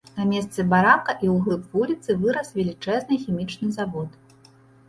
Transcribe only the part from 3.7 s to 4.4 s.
завод.